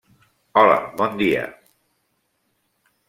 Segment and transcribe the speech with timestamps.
[0.61, 1.43] Hola, bon dia!